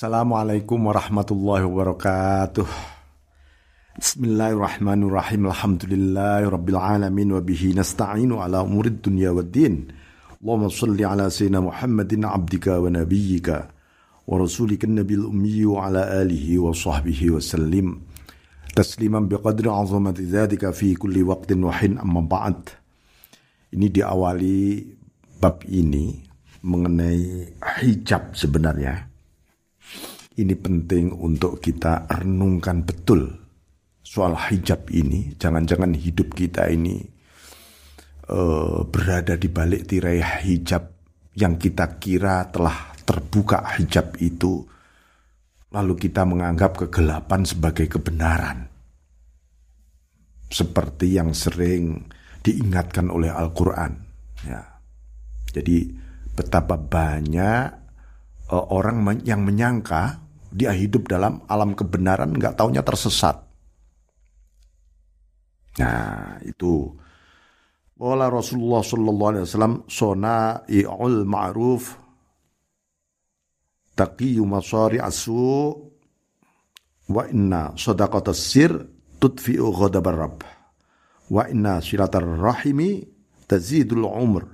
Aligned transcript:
Assalamualaikum 0.00 0.88
warahmatullahi 0.88 1.60
wabarakatuh. 1.60 2.64
Bismillahirrahmanirrahim. 4.00 5.52
Alhamdulillahi 5.52 6.48
rabbil 6.48 6.80
alamin 6.80 7.36
wa 7.36 7.44
bihi 7.44 7.76
nasta'inu 7.76 8.40
ala 8.40 8.64
umurid 8.64 9.04
dunya 9.04 9.28
waddin. 9.28 9.92
Allahumma 10.40 10.72
salli 10.72 11.04
ala 11.04 11.28
sayyidina 11.28 11.60
Muhammadin 11.60 12.24
abdika 12.24 12.80
wa 12.80 12.88
nabiyyika 12.88 13.68
wa 14.24 14.40
rasulika 14.40 14.88
nabil 14.88 15.28
ummi 15.28 15.68
wa 15.68 15.92
ala 15.92 16.08
alihi 16.24 16.56
wa 16.56 16.72
sahbihi 16.72 17.36
wa 17.36 17.44
sallim. 17.44 18.00
Tasliman 18.72 19.28
biqadri 19.28 19.68
azamati 19.68 20.24
dzalika 20.24 20.72
fi 20.72 20.96
kulli 20.96 21.20
waqtin 21.20 21.60
wa 21.60 21.76
hin 21.76 22.00
amma 22.00 22.24
ba'd. 22.24 22.72
Ini 23.76 23.92
diawali 23.92 24.80
bab 25.44 25.60
ini 25.68 26.24
mengenai 26.64 27.52
hijab 27.84 28.32
sebenarnya 28.32 29.09
ini 30.40 30.56
penting 30.56 31.12
untuk 31.12 31.60
kita 31.60 32.08
renungkan 32.08 32.82
betul 32.82 33.28
soal 34.00 34.34
hijab 34.34 34.88
ini. 34.88 35.36
Jangan-jangan 35.36 35.92
hidup 35.92 36.32
kita 36.32 36.66
ini 36.72 37.04
uh, 38.32 38.82
berada 38.88 39.36
di 39.36 39.46
balik 39.52 39.86
tirai 39.86 40.24
hijab 40.42 40.88
yang 41.36 41.60
kita 41.60 42.00
kira 42.00 42.48
telah 42.50 42.96
terbuka 43.06 43.76
hijab 43.78 44.18
itu, 44.18 44.66
lalu 45.70 45.94
kita 45.94 46.26
menganggap 46.26 46.86
kegelapan 46.86 47.46
sebagai 47.46 47.86
kebenaran. 47.86 48.66
Seperti 50.50 51.14
yang 51.14 51.30
sering 51.30 52.10
diingatkan 52.42 53.06
oleh 53.12 53.30
Al-Quran. 53.30 53.92
Ya. 54.42 54.82
Jadi 55.54 55.94
betapa 56.34 56.74
banyak 56.74 57.62
uh, 58.50 58.66
orang 58.74 59.22
yang 59.22 59.46
menyangka 59.46 60.29
dia 60.50 60.74
hidup 60.74 61.06
dalam 61.06 61.42
alam 61.46 61.72
kebenaran 61.78 62.34
nggak 62.34 62.58
taunya 62.58 62.82
tersesat. 62.82 63.38
Nah, 65.78 66.36
itu 66.42 66.92
Wala 68.00 68.32
Rasulullah 68.32 68.80
sallallahu 68.80 69.28
alaihi 69.28 69.44
wasallam 69.44 69.84
sona 69.84 70.64
i'ul 70.72 71.28
ma'ruf 71.28 72.00
taqiyu 73.92 74.48
masari 74.48 74.96
asu 74.96 75.76
wa 77.12 77.28
inna 77.28 77.76
sadaqatas 77.76 78.40
sir 78.40 78.72
tudfi'u 79.20 79.68
ghadabar 79.76 80.16
rabb 80.16 80.40
wa 81.28 81.44
inna 81.44 81.84
silatar 81.84 82.24
rahimi 82.24 83.04
tazidul 83.44 84.08
umr 84.08 84.48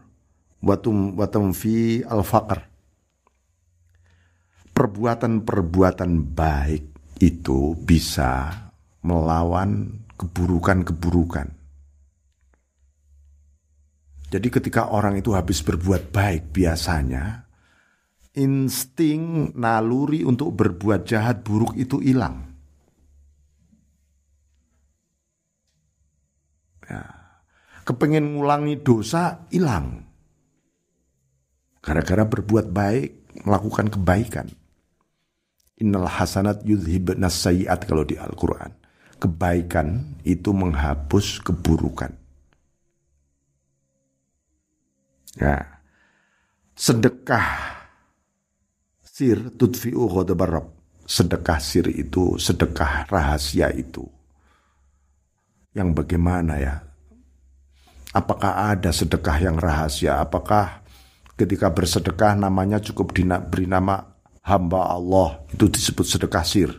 wa 0.66 0.74
tum 0.82 1.14
wa 1.14 1.30
fi 1.54 2.02
al 2.02 2.26
faqr 2.26 2.66
perbuatan-perbuatan 4.76 6.36
baik 6.36 6.84
itu 7.24 7.72
bisa 7.80 8.52
melawan 9.00 10.04
keburukan-keburukan. 10.20 11.48
Jadi 14.28 14.48
ketika 14.52 14.92
orang 14.92 15.16
itu 15.16 15.32
habis 15.32 15.64
berbuat 15.64 16.12
baik 16.12 16.52
biasanya 16.52 17.48
insting 18.36 19.56
naluri 19.56 20.28
untuk 20.28 20.52
berbuat 20.52 21.08
jahat 21.08 21.40
buruk 21.40 21.72
itu 21.80 21.96
hilang. 22.04 22.44
Ya. 26.84 27.00
Kepengen 27.86 28.36
ngulangi 28.36 28.76
dosa 28.84 29.48
hilang. 29.48 30.04
Gara-gara 31.80 32.28
berbuat 32.28 32.66
baik, 32.74 33.40
melakukan 33.46 33.88
kebaikan. 33.88 34.65
Innal 35.76 36.08
hasanat 36.08 36.64
yudhibna 36.64 37.28
sayiat 37.28 37.84
kalau 37.84 38.08
di 38.08 38.16
Al-Quran. 38.16 38.72
Kebaikan 39.20 40.16
itu 40.24 40.52
menghapus 40.52 41.44
keburukan. 41.44 42.12
Ya. 45.36 45.80
Sedekah 46.76 47.76
sir 49.04 49.52
tudfi'u 49.52 50.04
ghadabar 50.12 50.64
Sedekah 51.06 51.62
sir 51.62 51.86
itu, 51.86 52.34
sedekah 52.34 53.06
rahasia 53.06 53.70
itu. 53.70 54.02
Yang 55.70 56.02
bagaimana 56.02 56.58
ya? 56.58 56.82
Apakah 58.10 58.74
ada 58.74 58.90
sedekah 58.90 59.38
yang 59.38 59.54
rahasia? 59.54 60.18
Apakah 60.18 60.82
ketika 61.38 61.70
bersedekah 61.70 62.34
namanya 62.34 62.82
cukup 62.82 63.14
diberi 63.14 63.70
nama 63.70 64.15
hamba 64.46 64.94
Allah 64.94 65.42
itu 65.50 65.66
disebut 65.66 66.06
sedekah 66.06 66.46
sir. 66.46 66.70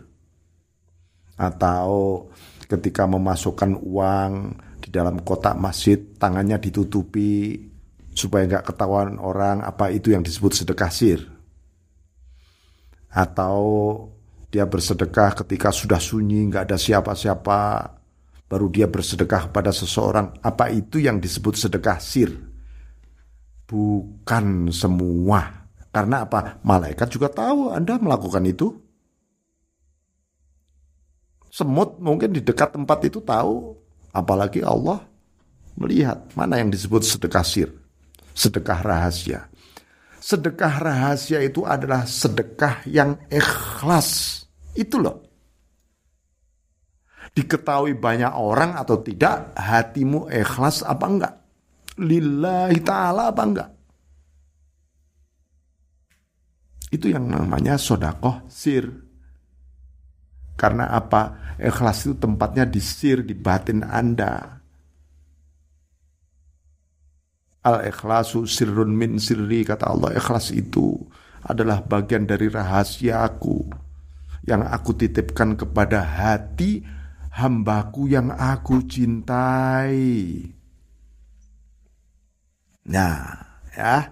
Atau 1.35 2.25
ketika 2.65 3.03
memasukkan 3.05 3.75
uang 3.77 4.31
di 4.79 4.89
dalam 4.89 5.19
kotak 5.21 5.59
masjid 5.59 5.99
tangannya 6.15 6.57
ditutupi 6.57 7.59
supaya 8.15 8.47
nggak 8.47 8.73
ketahuan 8.73 9.19
orang 9.19 9.61
apa 9.61 9.91
itu 9.91 10.15
yang 10.15 10.23
disebut 10.23 10.63
sedekah 10.63 10.89
sir. 10.89 11.19
Atau 13.11 13.59
dia 14.47 14.63
bersedekah 14.63 15.43
ketika 15.43 15.75
sudah 15.75 15.99
sunyi 15.99 16.47
nggak 16.47 16.71
ada 16.71 16.79
siapa-siapa 16.79 17.59
baru 18.47 18.71
dia 18.71 18.87
bersedekah 18.87 19.51
kepada 19.51 19.75
seseorang 19.75 20.39
apa 20.39 20.71
itu 20.71 21.03
yang 21.03 21.19
disebut 21.19 21.59
sedekah 21.59 21.99
sir 21.99 22.31
bukan 23.67 24.71
semua 24.71 25.66
karena 25.97 26.29
apa? 26.29 26.61
Malaikat 26.61 27.09
juga 27.09 27.33
tahu 27.33 27.73
Anda 27.73 27.97
melakukan 27.97 28.45
itu. 28.45 28.69
Semut 31.49 31.97
mungkin 31.97 32.37
di 32.37 32.45
dekat 32.45 32.77
tempat 32.77 33.01
itu 33.09 33.17
tahu, 33.17 33.73
apalagi 34.13 34.61
Allah 34.61 35.01
melihat 35.73 36.21
mana 36.37 36.61
yang 36.61 36.69
disebut 36.69 37.01
sedekah 37.01 37.41
sir, 37.41 37.73
sedekah 38.37 38.85
rahasia. 38.85 39.49
Sedekah 40.21 40.77
rahasia 40.77 41.41
itu 41.41 41.65
adalah 41.65 42.05
sedekah 42.05 42.85
yang 42.85 43.17
ikhlas. 43.33 44.45
Itu 44.77 45.01
loh. 45.01 45.25
Diketahui 47.33 47.97
banyak 47.97 48.37
orang 48.37 48.77
atau 48.77 49.01
tidak, 49.01 49.57
hatimu 49.57 50.29
ikhlas 50.29 50.85
apa 50.85 51.05
enggak? 51.09 51.33
Lillahi 51.97 52.77
ta'ala 52.85 53.33
apa 53.33 53.41
enggak? 53.41 53.69
Itu 56.87 57.11
yang 57.11 57.27
namanya 57.27 57.75
sodakoh 57.75 58.47
sir. 58.47 58.87
Karena 60.57 60.89
apa? 60.89 61.53
Ikhlas 61.61 62.07
itu 62.07 62.15
tempatnya 62.17 62.65
di 62.65 62.81
sir, 62.81 63.21
di 63.21 63.37
batin 63.37 63.85
Anda. 63.85 64.57
Al-ikhlasu 67.61 68.47
sirrun 68.47 68.95
min 68.95 69.19
sirri, 69.21 69.67
kata 69.67 69.85
Allah. 69.91 70.17
Ikhlas 70.17 70.49
itu 70.55 70.97
adalah 71.45 71.83
bagian 71.83 72.25
dari 72.25 72.49
rahasiaku 72.49 73.69
yang 74.47 74.63
aku 74.63 74.95
titipkan 74.95 75.59
kepada 75.59 76.01
hati 76.01 76.81
hambaku 77.37 78.09
yang 78.09 78.33
aku 78.33 78.81
cintai. 78.87 80.41
Nah, 82.87 83.19
ya 83.75 84.07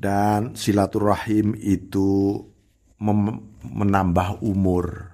dan 0.00 0.56
silaturahim 0.56 1.52
itu 1.60 2.40
menambah 3.60 4.40
umur. 4.40 5.12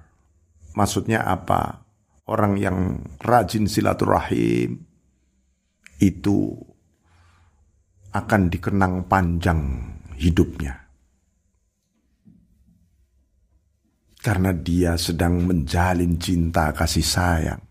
Maksudnya 0.79 1.27
apa? 1.27 1.83
Orang 2.27 2.55
yang 2.55 3.03
rajin 3.19 3.67
silaturahim 3.67 4.79
itu 5.99 6.55
akan 8.15 8.41
dikenang 8.47 9.11
panjang 9.11 9.59
hidupnya. 10.15 10.87
Karena 14.23 14.51
dia 14.55 14.95
sedang 14.95 15.43
menjalin 15.43 16.15
cinta 16.19 16.71
kasih 16.71 17.03
sayang. 17.03 17.63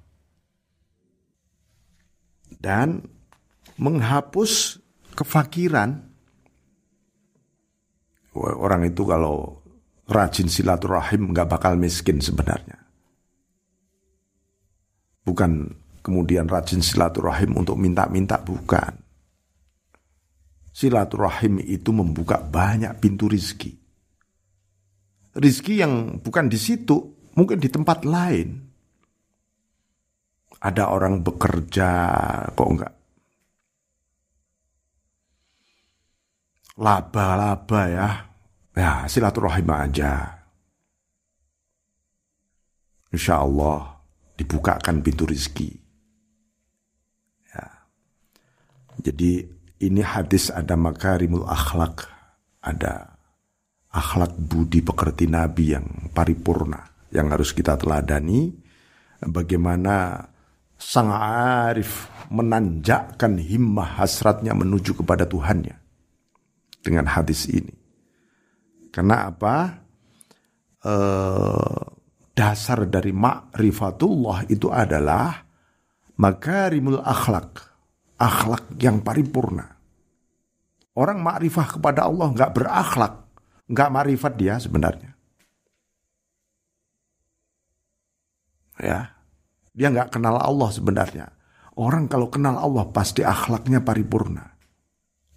Dan 2.57 3.05
menghapus 3.77 4.81
kefakiran 5.13 6.16
orang 8.37 8.89
itu 8.89 9.03
kalau 9.09 9.63
rajin 10.07 10.47
silaturahim 10.47 11.33
nggak 11.33 11.49
bakal 11.49 11.75
miskin 11.75 12.21
sebenarnya. 12.21 12.79
Bukan 15.27 15.75
kemudian 16.07 16.47
rajin 16.47 16.85
silaturahim 16.85 17.59
untuk 17.59 17.75
minta-minta, 17.75 18.39
bukan. 18.39 18.95
Silaturahim 20.71 21.59
itu 21.65 21.91
membuka 21.91 22.39
banyak 22.39 22.93
pintu 23.03 23.27
rizki. 23.27 23.75
Rizki 25.37 25.83
yang 25.83 26.23
bukan 26.23 26.47
di 26.47 26.61
situ, 26.61 26.97
mungkin 27.35 27.59
di 27.59 27.67
tempat 27.67 28.07
lain. 28.07 28.49
Ada 30.63 30.89
orang 30.89 31.21
bekerja, 31.21 31.91
kok 32.55 32.69
enggak 32.71 32.97
laba-laba 36.77 37.83
ya. 37.89 38.09
Ya 38.77 39.09
silaturahim 39.09 39.73
aja. 39.73 40.37
insya 43.17 43.41
Allah 43.41 43.97
dibukakan 44.37 45.01
pintu 45.01 45.25
rizki. 45.25 45.73
Ya. 47.49 47.65
Jadi 49.01 49.49
ini 49.81 50.05
hadis 50.05 50.53
ada 50.53 50.77
makarimul 50.77 51.49
akhlak, 51.49 52.05
ada 52.61 53.17
akhlak 53.89 54.37
budi 54.37 54.85
pekerti 54.85 55.25
Nabi 55.25 55.73
yang 55.73 56.13
paripurna 56.13 56.93
yang 57.09 57.33
harus 57.33 57.57
kita 57.57 57.81
teladani. 57.81 58.53
Bagaimana 59.17 60.29
sang 60.77 61.09
arif 61.09 62.13
menanjakkan 62.29 63.41
himmah 63.41 63.97
hasratnya 63.97 64.53
menuju 64.53 64.93
kepada 65.01 65.25
Tuhannya 65.25 65.73
dengan 66.85 67.09
hadis 67.09 67.49
ini. 67.49 67.86
Karena 68.97 69.29
apa? 69.29 69.57
Eh, 70.81 71.81
dasar 72.33 72.89
dari 72.89 73.13
ma'rifatullah 73.13 74.49
itu 74.49 74.73
adalah 74.73 75.37
makarimul 76.17 77.05
akhlak. 77.05 77.77
Akhlak 78.17 78.81
yang 78.81 79.05
paripurna. 79.05 79.77
Orang 80.97 81.21
makrifah 81.21 81.77
kepada 81.77 82.09
Allah 82.09 82.33
nggak 82.33 82.57
berakhlak, 82.57 83.29
nggak 83.69 83.93
marifat 83.93 84.33
dia 84.41 84.57
sebenarnya. 84.57 85.13
Ya, 88.81 89.13
dia 89.77 89.93
nggak 89.93 90.17
kenal 90.17 90.41
Allah 90.41 90.73
sebenarnya. 90.73 91.37
Orang 91.77 92.09
kalau 92.09 92.33
kenal 92.33 92.57
Allah 92.57 92.89
pasti 92.89 93.21
akhlaknya 93.21 93.85
paripurna. 93.85 94.57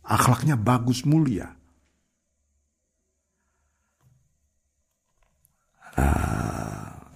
Akhlaknya 0.07 0.55
bagus 0.55 1.03
mulia. 1.03 1.58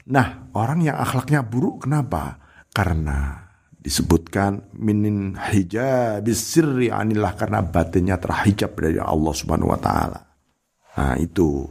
Nah, 0.04 0.28
orang 0.52 0.84
yang 0.84 1.00
akhlaknya 1.00 1.44
buruk 1.48 1.88
kenapa? 1.88 2.40
Karena 2.74 3.44
disebutkan 3.84 4.72
minin 4.80 5.36
hijab 5.36 6.24
sirri 6.32 6.88
anillah 6.88 7.36
karena 7.36 7.60
batinnya 7.60 8.16
terhijab 8.16 8.76
dari 8.80 9.00
Allah 9.00 9.34
Subhanahu 9.36 9.72
wa 9.72 9.80
taala. 9.80 10.22
Nah, 11.00 11.16
itu. 11.20 11.68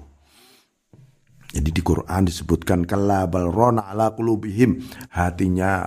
Jadi 1.53 1.69
di 1.69 1.83
Quran 1.85 2.25
disebutkan 2.25 2.89
kalla 2.89 3.29
bal 3.29 3.53
rona 3.53 3.85
ala 3.93 4.17
qulubihim, 4.17 4.81
hatinya 5.13 5.85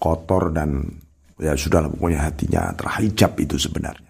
kotor 0.00 0.56
dan 0.56 0.88
ya 1.36 1.52
sudah 1.52 1.84
pokoknya 1.92 2.24
hatinya 2.24 2.72
terhijab 2.72 3.36
itu 3.36 3.60
sebenarnya. 3.60 4.07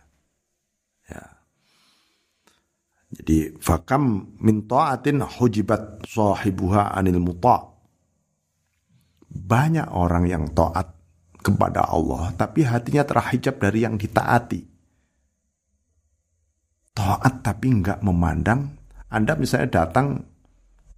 Jadi 3.08 3.56
fakam 3.56 4.36
min 4.44 4.68
ta'atin 4.68 5.24
hujibat 5.24 6.04
sahibuha 6.04 6.92
anil 6.92 7.24
muta. 7.24 7.72
Banyak 9.28 9.88
orang 9.96 10.28
yang 10.28 10.44
taat 10.52 10.92
kepada 11.40 11.88
Allah 11.88 12.34
tapi 12.36 12.68
hatinya 12.68 13.08
terhijab 13.08 13.56
dari 13.56 13.84
yang 13.84 13.96
ditaati. 13.96 14.60
Taat 16.92 17.34
tapi 17.40 17.66
enggak 17.72 18.04
memandang 18.04 18.76
Anda 19.08 19.38
misalnya 19.40 19.84
datang 19.86 20.28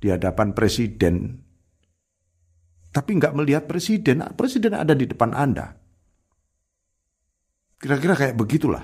di 0.01 0.11
hadapan 0.11 0.51
presiden 0.57 1.47
tapi 2.91 3.15
enggak 3.15 3.39
melihat 3.39 3.65
presiden, 3.71 4.27
presiden 4.35 4.75
ada 4.75 4.99
di 4.99 5.07
depan 5.07 5.31
Anda. 5.31 5.79
Kira-kira 7.79 8.19
kayak 8.19 8.37
begitulah. 8.37 8.83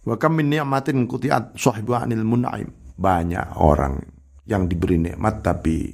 Wa 0.00 0.16
kam 0.16 0.40
min 0.40 0.48
ni'matin 0.48 1.04
qutiat 1.04 1.56
sahibu 1.60 1.92
anil 1.92 2.24
mun'im. 2.24 2.96
Banyak 2.96 3.60
orang 3.60 4.00
yang 4.48 4.64
diberi 4.64 4.96
nikmat 4.96 5.44
tapi 5.44 5.92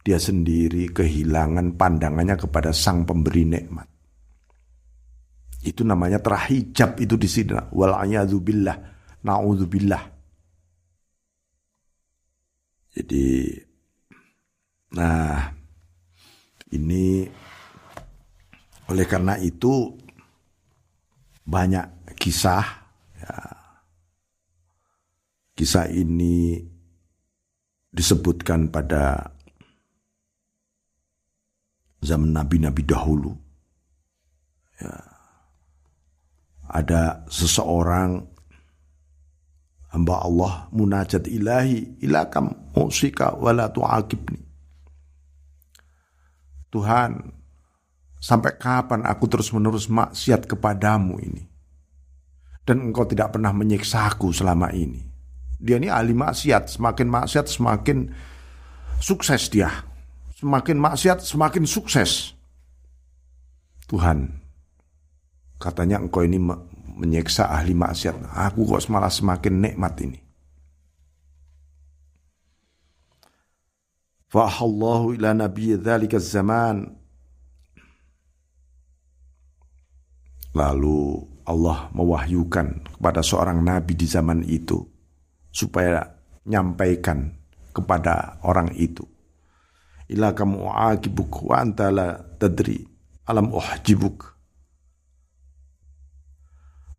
dia 0.00 0.16
sendiri 0.16 0.88
kehilangan 0.94 1.76
pandangannya 1.76 2.36
kepada 2.38 2.72
sang 2.72 3.04
pemberi 3.04 3.44
nikmat. 3.44 3.88
Itu 5.66 5.82
namanya 5.82 6.22
terhijab 6.22 6.96
itu 7.02 7.18
di 7.18 7.28
sini. 7.28 7.58
Wal 7.74 7.92
billah. 8.38 8.78
Na'udzubillah. 9.26 10.02
Jadi 12.96 13.26
nah 14.86 15.52
ini 16.72 17.26
oleh 18.86 19.06
karena 19.10 19.34
itu 19.42 19.90
banyak 21.42 22.14
kisah 22.14 22.85
Ya. 23.26 23.38
Kisah 25.56 25.90
ini 25.90 26.62
disebutkan 27.90 28.70
pada 28.70 29.34
zaman 32.04 32.30
nabi-nabi 32.30 32.86
dahulu. 32.86 33.34
Ya. 34.78 34.94
Ada 36.66 37.26
seseorang 37.30 38.26
hamba 39.90 40.14
Allah 40.22 40.52
munajat 40.70 41.24
ilahi 41.30 41.98
ilakam 42.04 42.52
musika 42.76 43.32
wala 43.34 43.70
tu'akibni. 43.72 44.44
Tuhan, 46.68 47.32
sampai 48.20 48.52
kapan 48.60 49.08
aku 49.08 49.24
terus-menerus 49.30 49.88
maksiat 49.88 50.44
kepadamu 50.44 51.16
ini? 51.22 51.55
Dan 52.66 52.90
engkau 52.90 53.06
tidak 53.06 53.38
pernah 53.38 53.54
menyiksaku 53.54 54.34
selama 54.34 54.74
ini. 54.74 54.98
Dia 55.56 55.78
ini 55.78 55.88
ahli 55.88 56.12
maksiat, 56.12 56.76
semakin 56.76 57.06
maksiat 57.08 57.46
semakin 57.46 58.10
sukses 58.98 59.48
dia. 59.48 59.70
Semakin 60.36 60.76
maksiat 60.76 61.24
semakin 61.24 61.64
sukses. 61.64 62.36
Tuhan, 63.86 64.42
katanya 65.62 66.02
engkau 66.02 66.26
ini 66.26 66.42
menyiksa 66.98 67.48
ahli 67.48 67.72
maksiat. 67.72 68.34
Aku 68.50 68.66
kok 68.66 68.82
malah 68.90 69.14
semakin 69.14 69.54
nikmat 69.62 69.94
ini. 70.02 70.18
Fahallahu 74.26 75.14
ila 75.16 75.32
nabi 75.32 75.78
dzalika 75.78 76.18
zaman. 76.18 76.98
Lalu 80.52 81.35
Allah 81.46 81.88
mewahyukan 81.94 82.98
kepada 82.98 83.22
seorang 83.22 83.62
nabi 83.62 83.94
di 83.94 84.06
zaman 84.10 84.42
itu 84.42 84.82
supaya 85.54 86.02
nyampaikan 86.42 87.32
kepada 87.70 88.42
orang 88.42 88.74
itu. 88.74 89.06
Ila 90.10 90.34
kamu 90.34 90.70
akibuk 90.70 91.46
wa 91.46 91.62
antala 91.62 92.18
tadri 92.38 92.82
alam 93.26 93.50
uhjibuk. 93.50 94.36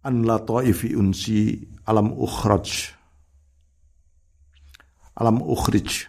An 0.04 0.24
la 0.24 0.40
ta'ifi 0.40 0.96
unsi 0.96 1.68
alam 1.88 2.16
ukhraj. 2.16 2.96
Alam 5.20 5.44
ukhrij. 5.44 6.08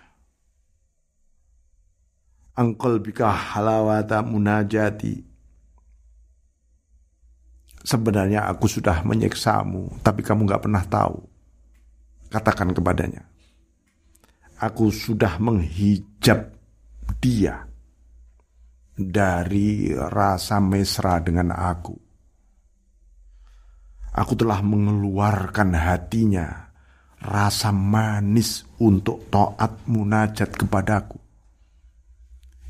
Angkol 2.59 2.99
bika 2.99 3.31
halawata 3.31 4.23
munajati 4.27 5.28
sebenarnya 7.89 8.45
aku 8.45 8.69
sudah 8.69 9.01
menyiksamu, 9.01 10.05
tapi 10.05 10.21
kamu 10.21 10.45
gak 10.45 10.69
pernah 10.69 10.85
tahu. 10.85 11.25
Katakan 12.29 12.77
kepadanya, 12.77 13.25
aku 14.61 14.93
sudah 14.93 15.41
menghijab 15.41 16.53
dia 17.25 17.65
dari 18.93 19.97
rasa 19.97 20.61
mesra 20.61 21.17
dengan 21.25 21.57
aku. 21.57 21.97
Aku 24.13 24.37
telah 24.37 24.61
mengeluarkan 24.61 25.73
hatinya 25.73 26.69
rasa 27.25 27.73
manis 27.73 28.69
untuk 28.77 29.33
taat 29.33 29.89
munajat 29.89 30.53
kepadaku. 30.53 31.17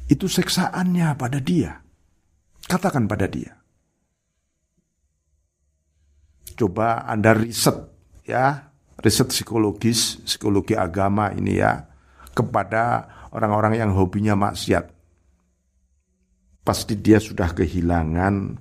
Itu 0.07 0.31
seksaannya 0.31 1.19
pada 1.19 1.43
dia. 1.43 1.83
Katakan 2.69 3.09
pada 3.11 3.27
dia 3.27 3.58
coba 6.59 7.07
Anda 7.07 7.39
riset 7.39 7.79
ya, 8.27 8.75
riset 8.99 9.31
psikologis, 9.31 10.19
psikologi 10.27 10.75
agama 10.75 11.31
ini 11.31 11.63
ya, 11.63 11.87
kepada 12.35 13.07
orang-orang 13.31 13.79
yang 13.79 13.91
hobinya 13.95 14.35
maksiat. 14.35 14.91
Pasti 16.67 16.99
dia 17.01 17.23
sudah 17.23 17.55
kehilangan 17.55 18.59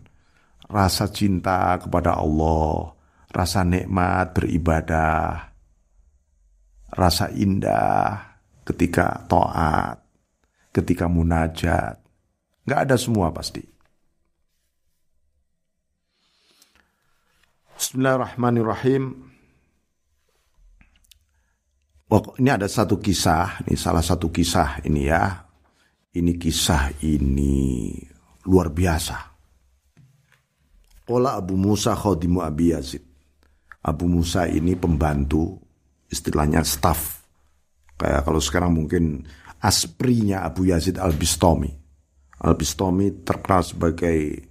rasa 0.69 1.09
cinta 1.11 1.75
kepada 1.81 2.15
Allah, 2.15 2.95
rasa 3.33 3.67
nikmat 3.67 4.31
beribadah, 4.31 5.51
rasa 6.93 7.33
indah 7.35 8.37
ketika 8.63 9.27
toat, 9.27 9.99
ketika 10.71 11.09
munajat. 11.11 11.99
Nggak 12.63 12.79
ada 12.87 12.95
semua 12.95 13.31
pasti. 13.31 13.76
Bismillahirrahmanirrahim. 17.77 19.29
Ini 22.41 22.50
ada 22.50 22.65
satu 22.65 22.98
kisah, 22.98 23.62
ini 23.69 23.77
salah 23.77 24.01
satu 24.01 24.34
kisah 24.34 24.81
ini 24.81 25.05
ya. 25.05 25.46
Ini 26.10 26.41
kisah 26.41 26.89
ini 27.05 27.93
luar 28.50 28.74
biasa. 28.74 29.17
Ola 31.13 31.38
Abu 31.38 31.53
Musa 31.53 31.93
khadimu 31.93 32.41
Abi 32.41 32.74
Yazid. 32.74 33.05
Abu 33.86 34.10
Musa 34.10 34.50
ini 34.50 34.74
pembantu, 34.74 35.62
istilahnya 36.10 36.65
staff. 36.65 37.29
Kayak 37.93 38.25
kalau 38.25 38.41
sekarang 38.41 38.74
mungkin 38.74 39.22
asprinya 39.62 40.41
Abu 40.41 40.65
Yazid 40.65 40.98
Al-Bistami. 40.98 41.69
Al-Bistami 42.41 43.22
terkenal 43.22 43.62
sebagai 43.62 44.50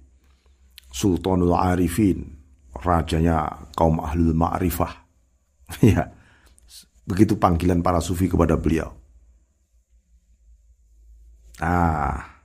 Sultanul 0.87 1.51
Arifin, 1.59 2.23
rajanya 2.83 3.69
kaum 3.77 4.01
ahlul 4.01 4.33
ma'rifah. 4.33 4.93
ya, 5.83 6.11
begitu 7.07 7.39
panggilan 7.39 7.81
para 7.81 8.01
sufi 8.03 8.27
kepada 8.27 8.57
beliau. 8.59 8.93
Ah. 11.57 12.37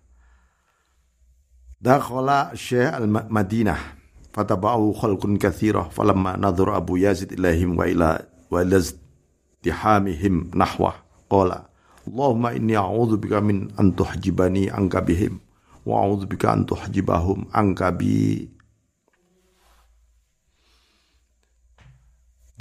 Dakhala 1.83 2.55
Syekh 2.55 2.95
al-Madinah 2.95 3.77
fataba'u 4.33 4.95
khalqun 4.97 5.37
kathirah 5.37 5.93
falamma 5.93 6.39
nadhara 6.41 6.81
Abu 6.81 6.97
Yazid 6.97 7.37
ilahim 7.37 7.77
wa 7.77 7.85
ila 7.85 8.23
wa 8.49 8.61
lazdihamihim 8.65 10.55
nahwa 10.57 10.97
qala 11.29 11.69
Allahumma 12.03 12.55
inni 12.55 12.75
a'udzu 12.75 13.19
bika 13.19 13.39
min 13.45 13.71
an 13.79 13.93
tuhjibani 13.95 14.71
anka 14.71 15.03
bihim 15.05 15.39
wa 15.83 16.07
a'udzu 16.07 16.31
bika 16.31 16.55
an 16.55 16.67
tuhjibahum 16.67 17.51
anka 17.51 17.91
bi 17.95 18.47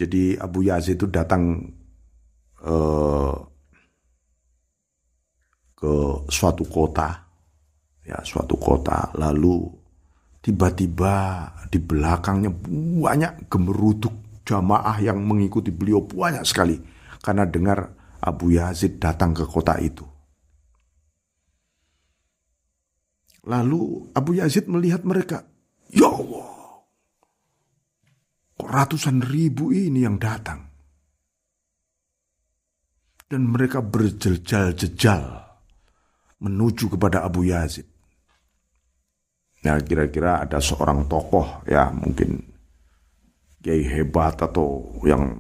Jadi 0.02 0.34
Abu 0.34 0.66
Yazid 0.66 0.98
itu 0.98 1.06
datang 1.06 1.62
uh, 2.66 3.38
ke 5.78 5.94
suatu 6.26 6.66
kota, 6.66 7.22
ya 8.02 8.18
suatu 8.26 8.58
kota, 8.58 9.14
lalu 9.14 9.70
tiba-tiba 10.42 11.46
di 11.70 11.78
belakangnya 11.78 12.50
banyak 12.98 13.46
gemeruduk 13.46 14.42
jamaah 14.42 14.98
yang 15.06 15.22
mengikuti 15.22 15.70
beliau. 15.70 16.02
Banyak 16.02 16.50
sekali. 16.50 16.82
Karena 17.22 17.46
dengar 17.46 17.94
Abu 18.26 18.58
Yazid 18.58 18.98
datang 18.98 19.38
ke 19.38 19.46
kota 19.46 19.78
itu. 19.78 20.02
Lalu 23.46 24.10
Abu 24.18 24.38
Yazid 24.38 24.66
melihat 24.66 25.06
mereka, 25.06 25.46
ya 25.94 26.10
Allah, 26.10 26.51
ratusan 28.66 29.24
ribu 29.26 29.74
ini 29.74 30.06
yang 30.06 30.18
datang. 30.22 30.70
Dan 33.32 33.48
mereka 33.48 33.80
berjejal-jejal 33.80 35.24
menuju 36.42 36.92
kepada 36.98 37.24
Abu 37.24 37.48
Yazid. 37.48 37.88
Nah 39.62 39.78
kira-kira 39.80 40.42
ada 40.42 40.58
seorang 40.58 41.06
tokoh 41.06 41.64
ya 41.70 41.94
mungkin 41.94 42.42
kiai 43.62 43.86
hebat 43.86 44.42
atau 44.42 44.90
yang 45.06 45.38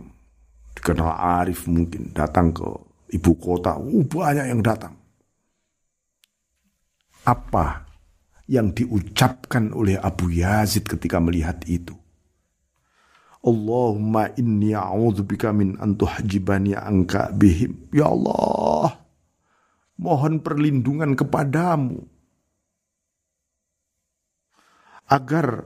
dikenal 0.78 1.10
arif 1.42 1.66
mungkin 1.66 2.13
datang 2.13 2.54
ke 2.54 2.66
ibu 3.18 3.34
kota. 3.38 3.75
Uh, 3.78 4.06
banyak 4.06 4.46
yang 4.50 4.62
datang. 4.62 4.94
Apa 7.25 7.86
yang 8.50 8.74
diucapkan 8.74 9.70
oleh 9.74 9.98
Abu 10.01 10.34
Yazid 10.34 10.90
ketika 10.90 11.22
melihat 11.22 11.62
itu? 11.70 11.94
Allahumma 13.42 14.30
inni 14.38 14.78
a'udzubika 14.78 15.50
min 15.50 15.74
an 15.82 15.98
tuhjibani 15.98 16.78
angka 16.78 17.34
bihim. 17.34 17.90
Ya 17.90 18.06
Allah, 18.06 19.02
mohon 19.98 20.46
perlindungan 20.46 21.18
kepadamu 21.18 22.06
agar 25.10 25.66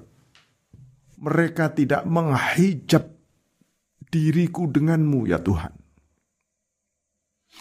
mereka 1.20 1.76
tidak 1.76 2.08
menghijab 2.08 3.12
diriku 4.08 4.72
denganmu 4.72 5.28
ya 5.28 5.44
Tuhan. 5.44 5.76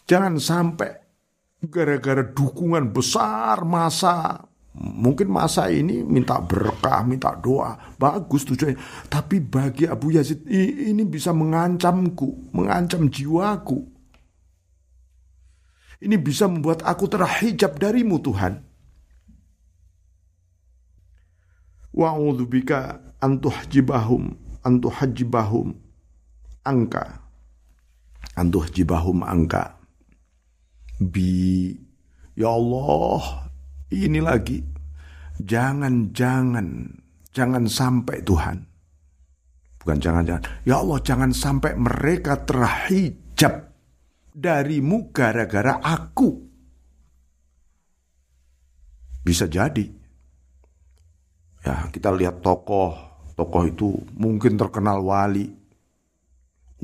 Jangan 0.06 0.38
sampai 0.38 0.90
gara-gara 1.66 2.22
dukungan 2.22 2.94
besar 2.94 3.66
masa 3.66 4.46
mungkin 4.74 5.30
masa 5.30 5.70
ini 5.70 6.02
minta 6.02 6.42
berkah, 6.42 7.06
minta 7.06 7.30
doa, 7.38 7.78
bagus 7.94 8.42
tujuannya. 8.42 9.06
Tapi 9.06 9.38
bagi 9.38 9.86
Abu 9.86 10.10
Yazid 10.10 10.42
ini 10.50 11.06
bisa 11.06 11.30
mengancamku, 11.30 12.50
mengancam 12.50 13.06
jiwaku. 13.06 13.86
Ini 16.04 16.18
bisa 16.20 16.50
membuat 16.50 16.84
aku 16.84 17.06
terhijab 17.06 17.78
darimu 17.78 18.18
Tuhan. 18.20 18.60
Wa'udzubika 21.94 22.98
antuhjibahum 23.22 24.34
antuhajibahum 24.66 25.78
angka 26.66 27.22
antuhjibahum 28.34 29.22
angka 29.22 29.78
bi 30.98 31.70
ya 32.34 32.50
Allah 32.50 33.43
ini 33.92 34.20
lagi 34.22 34.62
jangan 35.42 36.14
jangan 36.14 37.64
sampai 37.68 38.22
Tuhan 38.22 38.56
bukan 39.82 39.98
jangan 40.00 40.22
jangan 40.24 40.44
ya 40.64 40.80
Allah 40.80 40.98
jangan 41.02 41.30
sampai 41.34 41.76
mereka 41.76 42.40
terhijab 42.46 43.74
darimu 44.34 45.14
gara-gara 45.14 45.78
aku. 45.78 46.42
Bisa 49.22 49.46
jadi. 49.48 49.86
Ya, 51.64 51.88
kita 51.88 52.12
lihat 52.12 52.44
tokoh, 52.44 52.92
tokoh 53.38 53.62
itu 53.64 53.88
mungkin 54.12 54.60
terkenal 54.60 55.00
wali. 55.00 55.48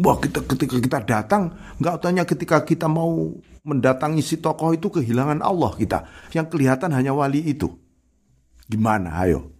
Wah, 0.00 0.16
kita 0.16 0.40
ketika 0.48 0.80
kita 0.80 0.98
datang, 1.04 1.52
nggak 1.76 2.00
tanya 2.00 2.24
ketika 2.24 2.64
kita 2.64 2.88
mau 2.88 3.36
mendatangi 3.64 4.22
si 4.24 4.40
tokoh 4.40 4.72
itu 4.72 4.88
kehilangan 4.88 5.44
Allah 5.44 5.72
kita. 5.76 5.98
Yang 6.32 6.46
kelihatan 6.56 6.90
hanya 6.96 7.12
wali 7.12 7.44
itu. 7.44 7.68
Gimana, 8.70 9.20
ayo? 9.26 9.50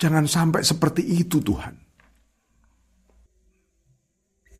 Jangan 0.00 0.24
sampai 0.24 0.64
seperti 0.64 1.04
itu 1.04 1.44
Tuhan. 1.44 1.76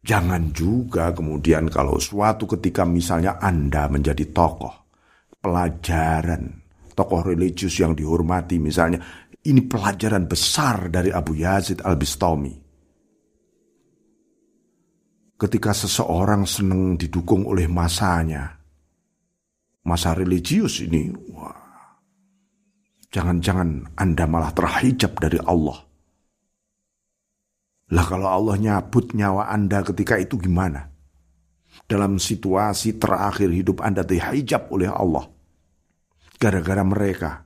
Jangan 0.04 0.52
juga 0.52 1.16
kemudian 1.16 1.73
kalau 1.73 1.97
suatu 1.97 2.45
ketika 2.45 2.85
misalnya 2.85 3.40
Anda 3.40 3.88
menjadi 3.88 4.28
tokoh, 4.37 4.93
pelajaran, 5.40 6.61
tokoh 6.93 7.25
religius 7.25 7.81
yang 7.81 7.97
dihormati 7.97 8.61
misalnya, 8.61 9.00
ini 9.49 9.64
pelajaran 9.64 10.28
besar 10.28 10.93
dari 10.93 11.09
Abu 11.09 11.40
Yazid 11.40 11.81
al-Bistami. 11.81 12.63
Ketika 15.45 15.77
seseorang 15.77 16.49
senang 16.49 16.97
didukung 16.97 17.45
oleh 17.45 17.69
masanya, 17.69 18.49
masa 19.85 20.17
religius 20.17 20.81
ini, 20.81 21.13
wah, 21.37 22.01
jangan-jangan 23.13 23.93
Anda 23.93 24.25
malah 24.25 24.57
terhijab 24.57 25.21
dari 25.21 25.37
Allah 25.45 25.85
lah 27.93 28.05
kalau 28.09 28.27
Allah 28.27 28.57
nyabut 28.57 29.13
nyawa 29.13 29.53
Anda 29.53 29.85
ketika 29.85 30.17
itu 30.17 30.41
gimana? 30.41 30.89
Dalam 31.85 32.17
situasi 32.17 32.97
terakhir 32.97 33.53
hidup 33.53 33.85
Anda 33.85 34.07
dihijab 34.07 34.73
oleh 34.73 34.89
Allah. 34.89 35.29
Gara-gara 36.41 36.81
mereka. 36.81 37.45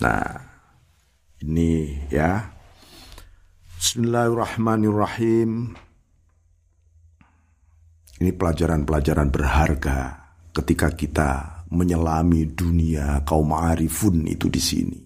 Nah, 0.00 0.30
ini 1.42 2.00
ya. 2.08 2.59
Bismillahirrahmanirrahim. 3.80 5.72
Ini 8.20 8.28
pelajaran-pelajaran 8.36 9.32
berharga 9.32 10.20
ketika 10.52 10.92
kita 10.92 11.30
menyelami 11.72 12.44
dunia 12.52 13.24
kaum 13.24 13.56
arifun 13.56 14.28
itu 14.28 14.52
di 14.52 14.60
sini. 14.60 15.00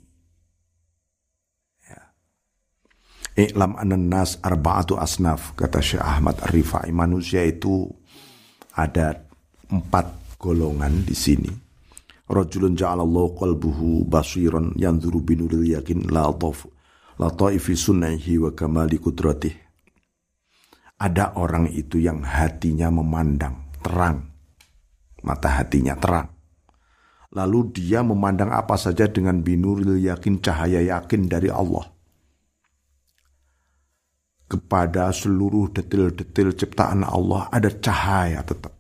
Iklam 3.39 3.79
ananas 3.79 4.43
arba'atu 4.43 4.99
asnaf, 4.99 5.55
kata 5.55 5.79
Syekh 5.79 6.03
Ahmad 6.03 6.43
Arifai. 6.43 6.91
Manusia 6.91 7.47
itu 7.47 7.87
ada 8.75 9.23
empat 9.71 10.35
golongan 10.35 11.07
di 11.07 11.15
sini. 11.15 11.51
Rajulun 12.27 12.75
ja'alallahu 12.75 13.39
qalbuhu 13.39 14.03
basiran 14.11 14.75
yanzuru 14.75 15.23
binuril 15.23 15.63
yakin 15.63 16.11
la 16.11 16.27
taf 16.35 16.74
la 17.21 17.29
taifi 17.31 17.75
sunnaihi 17.77 18.41
wa 18.43 18.51
kamali 18.55 18.99
kudratih. 18.99 19.55
Ada 20.99 21.35
orang 21.35 21.69
itu 21.71 21.99
yang 21.99 22.23
hatinya 22.23 22.89
memandang 22.89 23.71
terang. 23.83 24.31
Mata 25.25 25.49
hatinya 25.51 25.99
terang. 25.99 26.31
Lalu 27.35 27.75
dia 27.75 28.07
memandang 28.07 28.55
apa 28.55 28.79
saja 28.79 29.11
dengan 29.11 29.43
binuril 29.43 29.99
yakin 29.99 30.39
cahaya 30.39 30.81
yakin 30.87 31.27
dari 31.27 31.51
Allah 31.51 31.95
kepada 34.55 35.11
seluruh 35.11 35.73
detil-detil 35.75 36.55
ciptaan 36.55 37.03
Allah 37.03 37.51
ada 37.51 37.73
cahaya 37.73 38.45
tetap. 38.47 38.71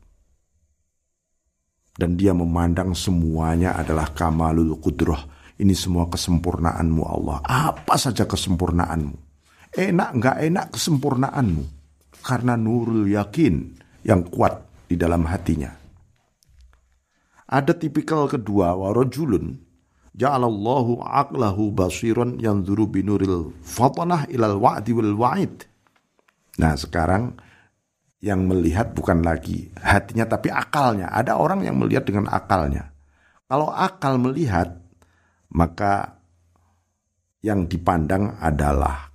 Dan 1.94 2.18
dia 2.18 2.34
memandang 2.34 2.94
semuanya 2.94 3.78
adalah 3.78 4.10
kamalul 4.10 4.78
kudroh. 4.82 5.18
Ini 5.54 5.74
semua 5.74 6.10
kesempurnaanmu 6.10 7.02
Allah. 7.06 7.38
Apa 7.46 7.94
saja 7.94 8.26
kesempurnaanmu. 8.26 9.14
Enak 9.74 10.10
nggak 10.18 10.38
enak 10.50 10.66
kesempurnaanmu. 10.74 11.64
Karena 12.24 12.58
nurul 12.58 13.06
yakin 13.06 13.54
yang 14.02 14.26
kuat 14.26 14.66
di 14.90 14.98
dalam 14.98 15.22
hatinya. 15.30 15.70
Ada 17.44 17.76
tipikal 17.76 18.26
kedua, 18.26 18.74
warajulun 18.74 19.54
ja'alallahu 20.14 21.02
aqlahu 21.04 21.70
basiran 21.74 22.38
yanzuru 22.40 22.86
binuril 22.88 23.54
fatanah 23.62 24.26
ilal 24.30 24.58
wa'di 24.58 24.90
wal 24.94 25.14
wa'id. 25.14 25.54
Nah 26.58 26.74
sekarang 26.78 27.34
yang 28.24 28.46
melihat 28.48 28.96
bukan 28.96 29.20
lagi 29.20 29.68
hatinya 29.76 30.24
tapi 30.24 30.48
akalnya. 30.48 31.12
Ada 31.12 31.36
orang 31.36 31.62
yang 31.62 31.76
melihat 31.76 32.08
dengan 32.08 32.30
akalnya. 32.32 32.94
Kalau 33.44 33.68
akal 33.68 34.16
melihat 34.16 34.80
maka 35.54 36.18
yang 37.40 37.66
dipandang 37.70 38.38
adalah 38.42 39.10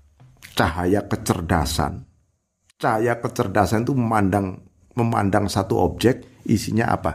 cahaya 0.55 1.05
kecerdasan. 1.05 2.03
Cahaya 2.79 3.19
kecerdasan 3.19 3.84
itu 3.84 3.93
memandang 3.93 4.60
memandang 4.96 5.51
satu 5.51 5.79
objek 5.84 6.43
isinya 6.48 6.91
apa? 6.96 7.12